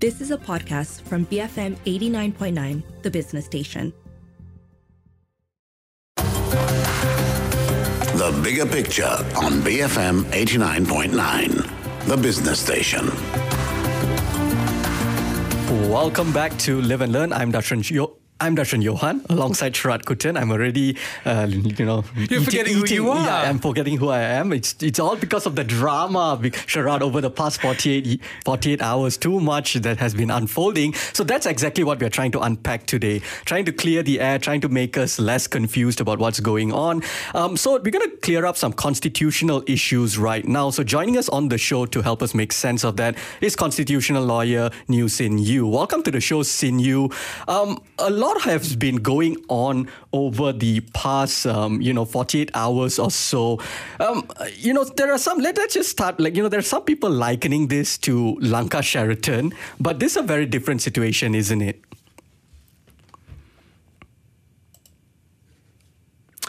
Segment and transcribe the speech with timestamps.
[0.00, 3.92] This is a podcast from BFM 89.9, the business station.
[8.16, 9.04] The bigger picture
[9.36, 13.10] on BFM 89.9, the business station.
[15.90, 17.32] Welcome back to Live and Learn.
[17.34, 20.40] I'm Darshan Yo- I'm Darshan Johan alongside Sharaad Kuttan.
[20.40, 20.96] I'm already,
[21.26, 23.22] uh, you know, You're forgetting who you are.
[23.22, 24.54] Yeah, I'm forgetting who I am.
[24.54, 29.18] It's it's all because of the drama, Sharaad, over the past 48, 48 hours.
[29.18, 30.94] Too much that has been unfolding.
[31.12, 33.18] So that's exactly what we're trying to unpack today.
[33.44, 37.02] Trying to clear the air, trying to make us less confused about what's going on.
[37.34, 40.70] Um, so we're going to clear up some constitutional issues right now.
[40.70, 44.24] So joining us on the show to help us make sense of that is constitutional
[44.24, 45.66] lawyer New Sin Yew.
[45.66, 47.10] Welcome to the show, Sin Yew.
[47.46, 52.98] Um, a lot has been going on over the past, um, you know, 48 hours
[52.98, 53.60] or so.
[53.98, 56.62] Um, you know, there are some, let, us just start, like, you know, there are
[56.62, 61.62] some people likening this to Langkah Sheraton, but this is a very different situation, isn't
[61.62, 61.82] it?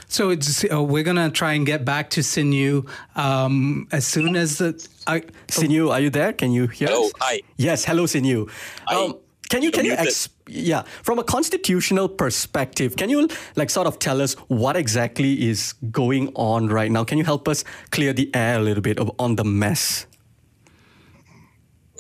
[0.08, 4.36] So it's, uh, we're gonna try and get back to Sin Yew um, as soon
[4.36, 4.88] as the.
[5.08, 6.34] I, Sin Yew, are you there?
[6.34, 7.14] Can you hear Hello, us?
[7.22, 7.40] hi.
[7.56, 8.50] Yes, hello, Sin Yew.
[8.90, 9.18] Um,
[9.50, 10.14] can you can you muted.
[10.52, 15.74] Yeah from a constitutional perspective can you like sort of tell us what exactly is
[15.92, 19.10] going on right now can you help us clear the air a little bit of,
[19.18, 20.06] on the mess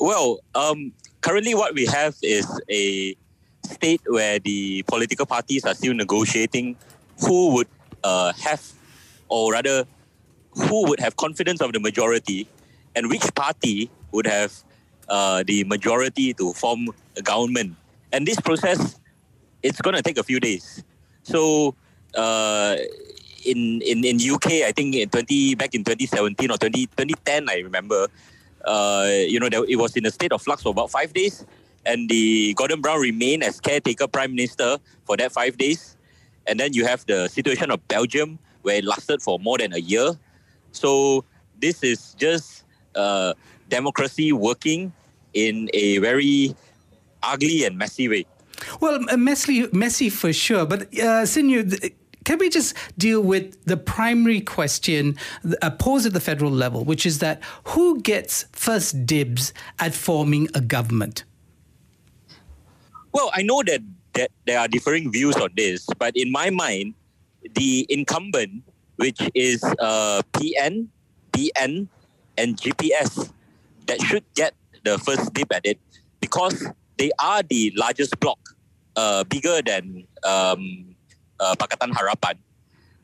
[0.01, 3.15] Well, um, currently what we have is a
[3.61, 6.75] state where the political parties are still negotiating
[7.19, 7.67] who would
[8.03, 8.65] uh, have,
[9.29, 9.85] or rather,
[10.53, 12.47] who would have confidence of the majority,
[12.95, 14.51] and which party would have
[15.07, 17.75] uh, the majority to form a government.
[18.13, 18.99] And this process,
[19.63, 20.83] it's going to take a few days.
[21.23, 21.75] So,
[22.15, 22.75] uh,
[23.45, 27.49] in in in UK, I think in twenty back in twenty seventeen or 20, 2010,
[27.49, 28.07] I remember,
[28.65, 31.45] uh, you know, there, it was in a state of flux for about five days,
[31.85, 35.97] and the Gordon Brown remained as caretaker prime minister for that five days,
[36.47, 39.79] and then you have the situation of Belgium where it lasted for more than a
[39.79, 40.13] year.
[40.71, 41.25] So
[41.59, 42.63] this is just
[42.95, 43.33] uh,
[43.69, 44.93] democracy working
[45.33, 46.55] in a very
[47.23, 48.25] ugly and messy way.
[48.79, 50.65] well, messy, messy for sure.
[50.65, 51.25] But uh,
[52.23, 55.17] can we just deal with the primary question
[55.61, 60.47] uh, posed at the federal level, which is that who gets first dibs at forming
[60.53, 61.23] a government?
[63.11, 63.81] Well, I know that,
[64.13, 66.93] that there are differing views on this, but in my mind,
[67.55, 68.63] the incumbent,
[68.97, 70.87] which is uh, PN,
[71.31, 71.87] BN,
[72.37, 73.31] and GPS,
[73.87, 75.79] that should get the first dip at it
[76.19, 76.67] because
[77.01, 78.37] they are the largest block,
[78.95, 80.93] uh, bigger than um,
[81.39, 82.37] uh, Pakatan Harapan.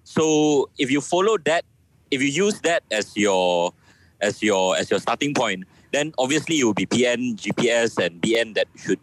[0.03, 1.65] So if you follow that,
[2.11, 3.73] if you use that as your
[4.21, 8.53] as your as your starting point, then obviously it will be PN, GPS, and BN
[8.53, 8.99] that should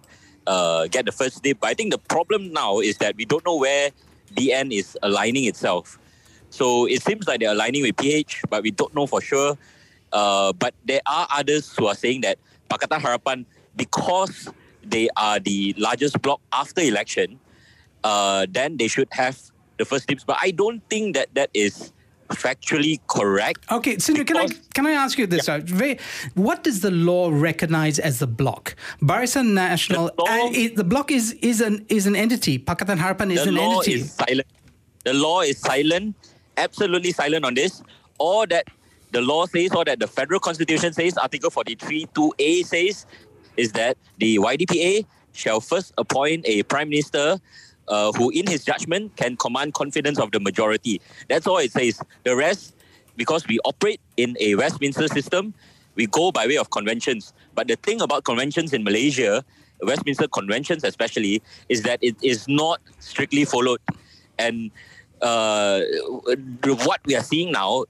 [0.47, 1.59] uh, get the first dip.
[1.59, 3.91] But I think the problem now is that we don't know where
[4.39, 5.99] BN is aligning itself.
[6.51, 9.59] So it seems like they're aligning with PH, but we don't know for sure.
[10.13, 12.39] Uh, but there are others who are saying that
[12.71, 13.45] Pakatan Harapan,
[13.75, 14.49] because
[14.91, 17.39] they are the largest bloc after election,
[18.05, 19.39] uh, then they should have
[19.79, 20.25] the first dips.
[20.25, 21.93] But I don't think that that is
[22.31, 23.65] factually correct.
[23.71, 25.49] Okay, Sin Yew, can I can I ask you this?
[25.49, 25.99] uh, Very-
[26.35, 28.77] What does the law recognize as the block?
[29.03, 32.59] Barisan Nasional, The law- it, the block is is an is an entity.
[32.59, 33.95] Pakatan Harapan is the an law entity.
[34.01, 34.47] is silent.
[35.05, 36.17] The law is silent,
[36.57, 37.83] absolutely silent on this.
[38.19, 38.69] Or that
[39.13, 43.07] the law says, or that the federal constitution says, Article 43 2A says,
[43.57, 47.39] is that the YDPA shall first appoint a prime minister
[47.89, 51.01] uh, who, in his judgment, can command confidence of the majority.
[51.29, 52.01] That's all it says.
[52.25, 52.75] The rest,
[53.17, 55.55] because we operate in a Westminster system,
[55.95, 57.33] we go by way of conventions.
[57.55, 59.45] But the thing about conventions in Malaysia,
[59.83, 63.81] Westminster conventions especially, is that it is not strictly followed.
[64.39, 64.71] And
[65.21, 65.81] uh,
[66.65, 67.85] what we are seeing now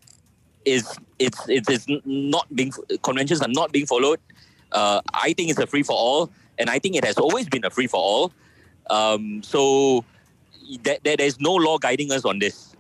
[0.65, 4.21] is it's it's, it's not being conventions are not being followed.
[4.75, 7.65] Uh, I think it's a free for all, and I think it has always been
[7.65, 8.33] a free for all.
[8.91, 10.05] Um, so
[10.83, 12.74] there, there is no law guiding us on this.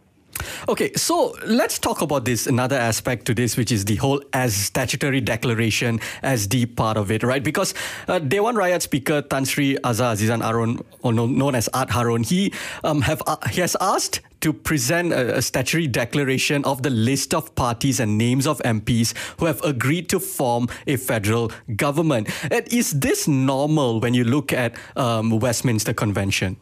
[0.68, 4.54] Okay, so let's talk about this another aspect to this, which is the whole as
[4.54, 7.42] statutory declaration as the part of it, right?
[7.42, 7.74] Because
[8.08, 12.22] uh, Dewan Rakyat Speaker Tan Sri Azhar Azizan Harun, or known, known as Art Harun,
[12.22, 12.52] he
[12.82, 17.32] um, have uh, he has asked to present a, a statutory declaration of the list
[17.32, 22.28] of parties and names of MPs who have agreed to form a federal government.
[22.50, 26.56] And is this normal when you look at um, Westminster Convention?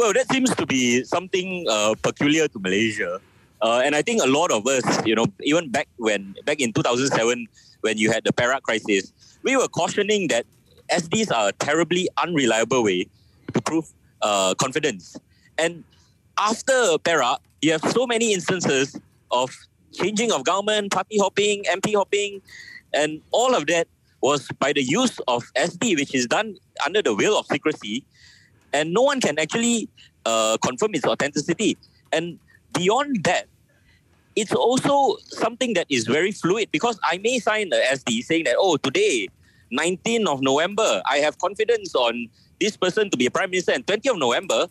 [0.00, 3.20] Well, that seems to be something uh, peculiar to Malaysia.
[3.60, 6.72] Uh, and I think a lot of us, you know, even back when back in
[6.72, 7.46] 2007,
[7.82, 9.12] when you had the Perak crisis,
[9.42, 10.46] we were cautioning that
[10.90, 13.08] SDs are a terribly unreliable way
[13.52, 13.92] to prove
[14.22, 15.18] uh, confidence.
[15.58, 15.84] And
[16.38, 18.96] after Perak, you have so many instances
[19.30, 19.52] of
[19.92, 22.40] changing of government, party hopping, MP hopping,
[22.94, 23.86] and all of that
[24.22, 26.56] was by the use of SD, which is done
[26.86, 28.02] under the veil of secrecy,
[28.72, 29.88] and no one can actually
[30.26, 31.76] uh, confirm its authenticity.
[32.12, 32.38] And
[32.72, 33.46] beyond that,
[34.36, 38.56] it's also something that is very fluid because I may sign the SD saying that,
[38.58, 39.28] oh, today,
[39.72, 42.28] 19th of November, I have confidence on
[42.60, 44.66] this person to be a prime minister, and 20th of November,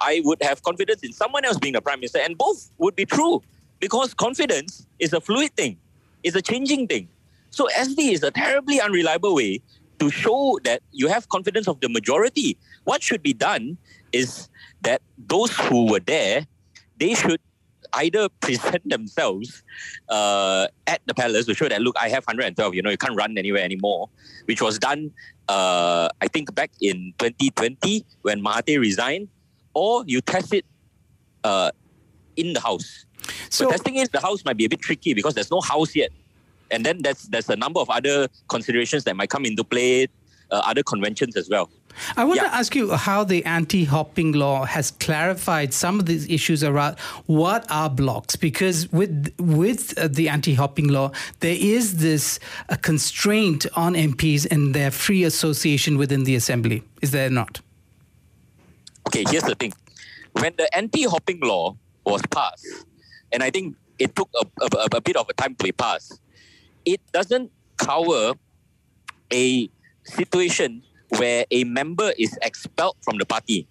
[0.00, 3.04] I would have confidence in someone else being the prime minister, and both would be
[3.04, 3.42] true
[3.80, 5.76] because confidence is a fluid thing,
[6.22, 7.08] it's a changing thing.
[7.50, 9.60] So SD is a terribly unreliable way
[10.00, 12.56] to show that you have confidence of the majority.
[12.84, 13.76] What should be done
[14.12, 14.48] is
[14.82, 16.46] that those who were there,
[16.98, 17.40] they should
[17.92, 19.62] either present themselves
[20.08, 22.74] uh, at the palace to show that look, I have 112.
[22.74, 24.08] You know, you can't run anywhere anymore,
[24.46, 25.12] which was done,
[25.48, 29.28] uh, I think, back in 2020 when Mahathir resigned,
[29.74, 30.64] or you test it
[31.44, 31.70] uh,
[32.36, 33.04] in the house.
[33.50, 35.94] So but testing in the house might be a bit tricky because there's no house
[35.94, 36.10] yet
[36.70, 40.06] and then there's there's a number of other considerations that might come into play,
[40.50, 41.70] uh, other conventions as well.
[42.16, 42.48] I want yeah.
[42.48, 47.66] to ask you how the anti-hopping law has clarified some of these issues around what
[47.70, 52.38] are blocks, because with with uh, the anti-hopping law, there is this
[52.68, 56.82] uh, constraint on MPs and their free association within the assembly.
[57.02, 57.60] Is there not?
[59.08, 59.72] Okay, here's the thing:
[60.32, 62.86] when the anti-hopping law was passed,
[63.32, 66.20] and I think it took a, a, a bit of a time to be passed
[66.84, 68.34] it doesn't cover
[69.32, 69.70] a
[70.04, 70.82] situation
[71.16, 73.66] where a member is expelled from the party.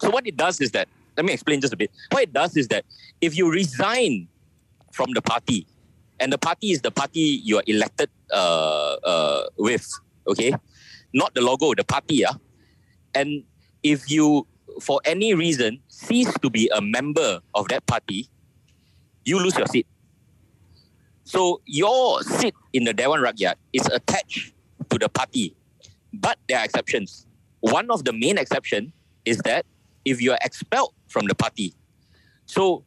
[0.00, 1.90] So what it does is that let me explain just a bit.
[2.10, 2.84] What it does is that
[3.20, 4.28] if you resign
[4.92, 5.66] from the party,
[6.20, 9.88] and the party is the party you are elected uh, uh, with,
[10.26, 10.54] okay,
[11.12, 12.32] not the logo, the party, yeah,
[13.14, 13.44] and
[13.82, 14.46] if you
[14.80, 18.28] for any reason cease to be a member of that party,
[19.24, 19.86] you lose your seat.
[21.24, 24.52] So your seat in the Dewan Rakyat is attached
[24.90, 25.54] to the party,
[26.12, 27.26] but there are exceptions.
[27.60, 28.92] One of the main exception
[29.24, 29.64] is that
[30.04, 31.74] if you are expelled from the party.
[32.46, 32.84] So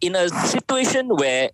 [0.00, 1.50] in a situation where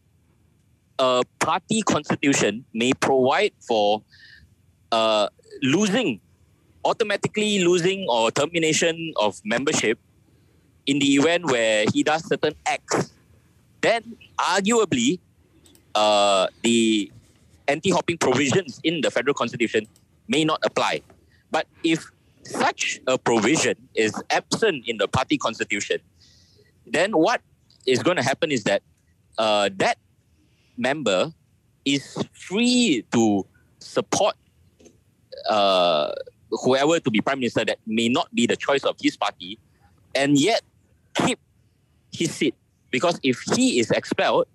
[0.98, 4.02] a party constitution may provide for
[4.90, 5.28] uh,
[5.62, 6.20] losing,
[6.84, 9.98] automatically losing or termination of membership
[10.86, 13.12] in the event where he does certain acts,
[13.82, 15.20] then arguably
[15.98, 17.10] uh, the
[17.66, 19.86] anti-hopping provisions in the federal constitution
[20.28, 21.02] may not apply.
[21.50, 22.06] But if
[22.44, 25.98] such a provision is absent in the party constitution,
[26.86, 27.40] then what
[27.86, 28.82] is going to happen is that
[29.38, 29.98] uh, that
[30.76, 31.32] member
[31.84, 33.46] is free to
[33.80, 34.36] support
[35.48, 36.12] uh,
[36.50, 39.58] whoever to be prime minister that may not be the choice of his party,
[40.14, 40.62] and yet
[41.14, 41.38] keep
[42.12, 42.54] his seat.
[42.90, 44.46] Because if he is expelled,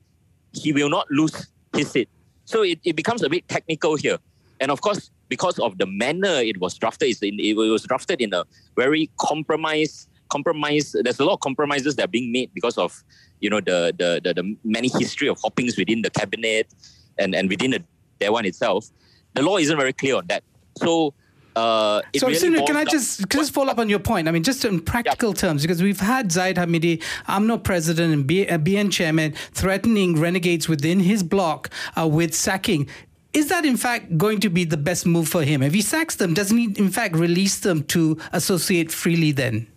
[0.54, 2.10] he will not lose his seat.
[2.46, 4.18] So it, it becomes a bit technical here.
[4.60, 8.46] And of course, because of the manner it was drafted, it was drafted in a
[8.76, 10.08] very compromise.
[10.30, 10.96] Compromise.
[11.00, 13.04] There's a lot of compromises that are being made because of,
[13.40, 16.74] you know, the the the, the many history of hoppings within the cabinet,
[17.20, 17.84] and and within the
[18.20, 18.90] Dewan itself.
[19.36, 20.44] The law isn't very clear on that.
[20.78, 21.14] So
[21.56, 24.28] uh, so, really can I just just follow up on your point?
[24.28, 25.36] I mean, just in practical yeah.
[25.36, 30.68] terms, because we've had Zahid Hamidi, UMNO president and B- uh, BN chairman, threatening renegades
[30.68, 32.88] within his bloc uh, with sacking.
[33.34, 35.64] Is that in fact going to be the best move for him?
[35.64, 39.68] If he sacks them, doesn't he in fact release them to associate freely then?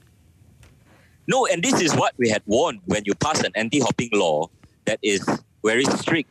[1.26, 4.48] No, and this is what we had warned when you pass an anti-hopping law
[4.84, 5.26] that is
[5.64, 6.30] very strict,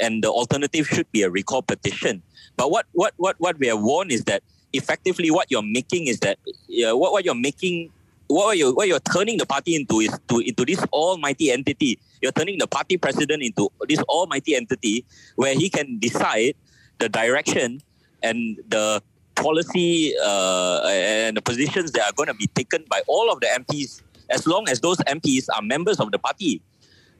[0.00, 2.22] and the alternative should be a recall petition.
[2.56, 4.42] But what what what what we have warned is that
[4.72, 7.90] effectively what you're making is that what, what you're making
[8.28, 11.98] what you're, what you're turning the party into is to into this almighty entity.
[12.20, 15.04] You're turning the party president into this almighty entity
[15.36, 16.54] where he can decide
[16.98, 17.80] the direction
[18.22, 19.02] and the
[19.36, 23.46] policy uh, and the positions that are going to be taken by all of the
[23.46, 26.60] MPs as long as those MPs are members of the party.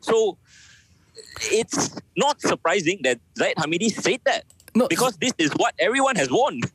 [0.01, 0.39] So
[1.53, 4.45] it's not surprising that Zahid Hamidi said that.
[4.75, 6.71] No, because this is what everyone has warned.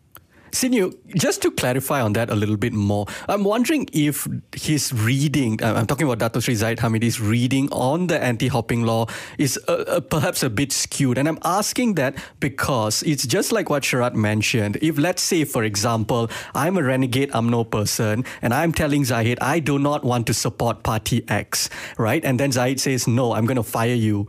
[0.54, 4.92] Sin Yew, just to clarify on that a little bit more, I'm wondering if his
[4.94, 10.02] reading, I'm talking about Dato Sri Zahid Hamidi's reading on the anti-hopping law is uh,
[10.10, 11.18] perhaps a bit skewed.
[11.18, 14.78] And I'm asking that because it's just like what Sharaad mentioned.
[14.82, 19.60] If let's say, for example, I'm a renegade UMNO person and I'm telling Zahid, I
[19.60, 22.24] do not want to support party X, right?
[22.24, 24.28] And then Zahid says, no, I'm going to fire you.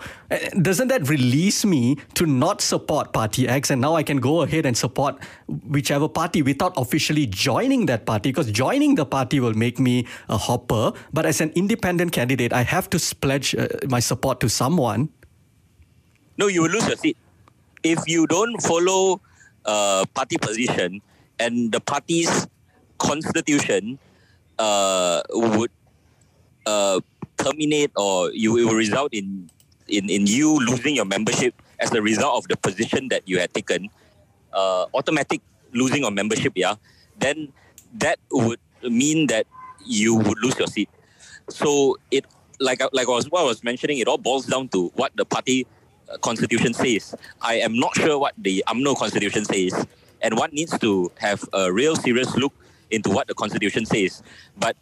[0.60, 4.66] Doesn't that release me to not support Party X and now I can go ahead
[4.66, 8.30] and support whichever party without officially joining that party?
[8.30, 12.62] Because joining the party will make me a hopper, but as an independent candidate, I
[12.62, 15.10] have to pledge uh, my support to someone.
[16.38, 17.16] No, you will lose your seat.
[17.82, 19.20] If you don't follow
[19.64, 21.02] uh, party position
[21.38, 22.46] and the party's
[22.98, 23.98] constitution
[24.58, 25.70] uh, would
[26.66, 27.00] uh,
[27.36, 29.50] terminate or you will result in,
[29.88, 33.52] in in you losing your membership as a result of the position that you had
[33.52, 33.90] taken,
[34.52, 35.40] uh, automatic
[35.72, 36.74] losing of membership, yeah,
[37.18, 37.52] then
[37.94, 39.46] that would mean that
[39.84, 40.88] you would lose your seat.
[41.48, 42.24] So it
[42.60, 45.24] like like I was what I was mentioning, it all boils down to what the
[45.24, 45.66] party
[46.12, 47.14] uh, constitution says.
[47.40, 49.74] I am not sure what the UMNO constitution says,
[50.20, 52.54] and one needs to have a real serious look
[52.90, 54.22] into what the constitution says.
[54.56, 54.76] But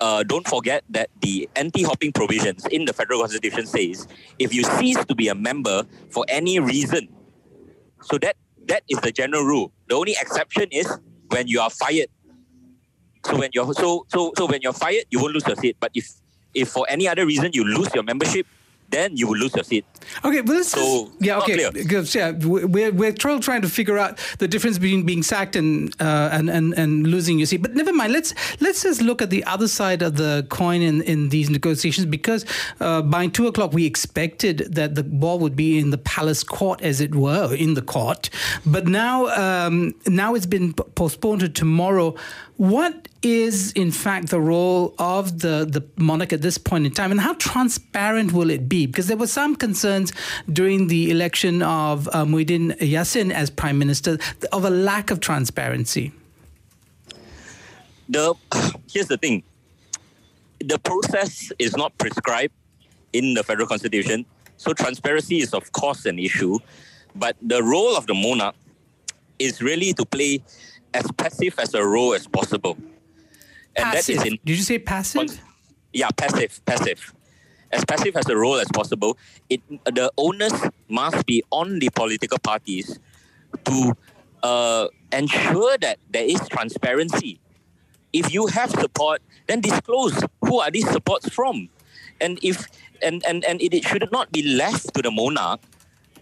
[0.00, 4.06] uh, don't forget that the anti-hopping provisions in the federal constitution says
[4.38, 7.08] if you cease to be a member for any reason,
[8.02, 8.36] so that
[8.68, 9.72] that is the general rule.
[9.88, 10.86] The only exception is
[11.28, 12.08] when you are fired.
[13.24, 15.76] So when you're so so so when you're fired, you won't lose your seat.
[15.80, 16.10] But if
[16.54, 18.46] if for any other reason you lose your membership,
[18.90, 19.84] then you will lose your seat.
[20.24, 21.56] Okay, well, let's So, just, yeah, okay,
[22.14, 26.30] yeah, we're we're trying trying to figure out the difference between being sacked and uh,
[26.32, 27.62] and and and losing your seat.
[27.62, 28.12] But never mind.
[28.12, 32.06] Let's let's just look at the other side of the coin in in these negotiations
[32.06, 32.44] because
[32.80, 36.80] uh, by two o'clock we expected that the ball would be in the palace court,
[36.82, 38.30] as it were, in the court.
[38.64, 42.14] But now um, now it's been postponed to tomorrow.
[42.56, 47.10] What is in fact the role of the the monarch at this point in time,
[47.10, 48.75] and how transparent will it be?
[48.84, 50.12] Because there were some concerns
[50.52, 54.18] during the election of uh, Muhyiddin Yassin as prime minister
[54.52, 56.12] of a lack of transparency.
[58.08, 58.34] the
[58.92, 59.42] here's the thing
[60.60, 62.52] the process is not prescribed
[63.12, 64.24] in the federal constitution
[64.56, 66.58] so transparency is of course an issue
[67.14, 68.54] but the role of the monarch
[69.38, 70.40] is really to play
[70.94, 72.76] as passive as a role as possible
[73.76, 74.26] and that is Passive.
[74.26, 75.40] in Did you say passive?
[75.92, 77.12] yeah passive passive
[77.72, 79.16] as passive as a role as possible
[79.50, 80.54] it the onus
[80.88, 82.98] must be on the political parties
[83.64, 83.96] to
[84.42, 87.40] uh, ensure that there is transparency
[88.16, 91.68] if you have support, then disclose who are these supports from.
[92.20, 92.66] And if
[93.02, 95.60] and, and, and it, it should not be left to the monarch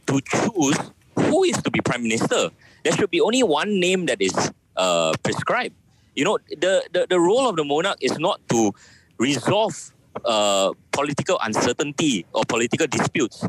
[0.09, 0.79] to choose
[1.15, 2.51] who is to be prime minister.
[2.83, 4.35] There should be only one name that is
[4.77, 5.75] uh, prescribed.
[6.17, 8.73] You know, the, the, the role of the monarch is not to
[9.19, 9.93] resolve
[10.25, 13.47] uh, political uncertainty or political disputes.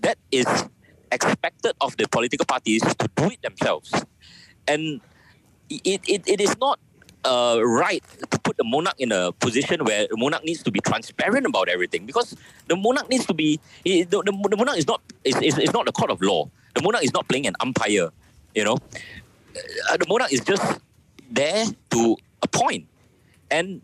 [0.00, 0.46] That is
[1.12, 3.92] expected of the political parties to do it themselves.
[4.68, 5.00] And
[5.68, 6.78] it, it, it is not
[7.24, 10.80] uh, right to put the monarch in a position where the monarch needs to be
[10.80, 12.36] transparent about everything because
[12.68, 15.86] the monarch needs to be the, the, the monarch is not is, is, is not
[15.86, 18.10] the court of law the monarch is not playing an umpire
[18.54, 18.78] you know
[19.90, 20.80] Uh, the monarch is just
[21.32, 22.86] there to appoint
[23.50, 23.80] and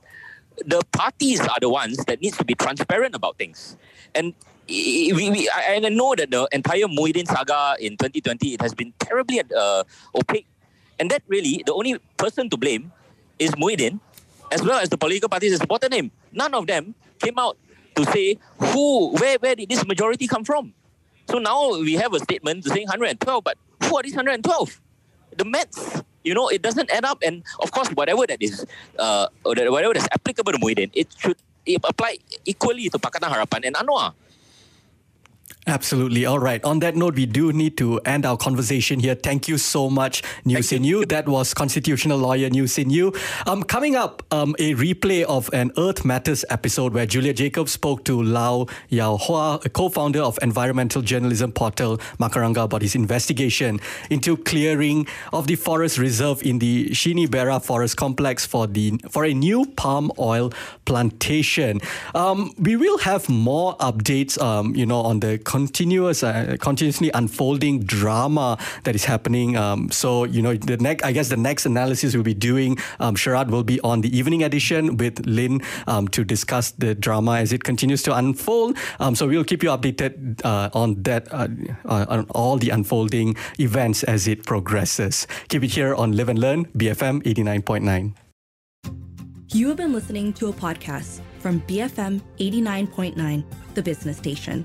[0.65, 3.77] the parties are the ones that needs to be transparent about things.
[4.15, 4.35] And
[4.69, 8.93] we, we I, I know that the entire Muhyiddin saga in 2020 it has been
[8.99, 10.47] terribly uh, opaque.
[10.99, 12.93] And that really the only person to blame
[13.39, 14.01] is Muhyiddin
[14.51, 17.57] as well as the political parties that supported him none of them came out
[17.97, 20.75] to say who where where did this majority come from.
[21.29, 24.81] So now we have a statement saying 112 but who are these 112
[25.37, 27.19] the maths, you know, it doesn't add up.
[27.23, 28.67] And of course, whatever that is,
[28.99, 31.37] uh, whatever that's applicable to Muhyiddin, it should
[31.85, 34.15] apply equally to Pakatan Harapan and Anwar.
[35.67, 36.27] Absolutely.
[36.27, 36.63] All right.
[36.65, 39.15] On that note, we do need to end our conversation here.
[39.15, 40.93] Thank you so much, New Sin Yew.
[40.99, 41.07] Yew.
[41.07, 43.13] That was constitutional lawyer New Sin Yew.
[43.47, 48.05] Um, coming up, um, a replay of an Earth Matters episode where Julia Jacobs spoke
[48.07, 53.79] to Law Yao Hua, a co-founder of environmental journalism portal Macaranga, about his investigation
[54.11, 59.33] into clearing of the forest reserve in the Shinibera Forest Complex for the for a
[59.33, 60.53] new palm oil
[60.87, 61.81] plantation.
[62.17, 67.81] Um, we will have more updates, um, you know, on the continuous, uh, continuously unfolding
[67.81, 69.55] drama that is happening.
[69.55, 73.17] Um, so, you know, the next, I guess, the next analysis we'll be doing, um,
[73.17, 77.53] Sharaad will be on the evening edition with Lynn um, to discuss the drama as
[77.53, 78.79] it continues to unfold.
[78.99, 81.49] Um, so we'll keep you updated uh, on that, uh,
[81.85, 85.27] uh, on all the unfolding events as it progresses.
[85.49, 88.15] Keep it here on Live and Learn, BFM 89.9.
[89.53, 93.45] You have been listening to a podcast from BFM 89.9,
[93.75, 94.65] the business station.